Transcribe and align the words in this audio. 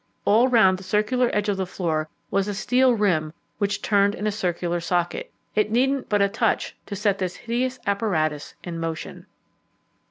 All 0.25 0.47
round 0.47 0.79
the 0.79 0.83
circular 0.83 1.29
edge 1.31 1.47
of 1.47 1.57
the 1.57 1.67
floor 1.67 2.09
was 2.31 2.47
a 2.47 2.55
steel 2.55 2.95
rim 2.95 3.33
which 3.59 3.83
turned 3.83 4.15
in 4.15 4.25
a 4.25 4.31
circular 4.31 4.79
socket. 4.79 5.31
It 5.53 5.69
needed 5.69 6.09
but 6.09 6.23
a 6.23 6.27
touch 6.27 6.75
to 6.87 6.95
set 6.95 7.19
this 7.19 7.35
hideous 7.35 7.77
apparatus 7.85 8.55
in 8.63 8.79
motion. 8.79 9.27